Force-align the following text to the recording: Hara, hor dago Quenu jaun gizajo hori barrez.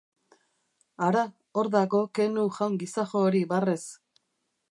Hara, 1.07 1.25
hor 1.61 1.69
dago 1.75 2.01
Quenu 2.19 2.47
jaun 2.57 2.79
gizajo 2.85 3.23
hori 3.27 3.43
barrez. 3.55 3.81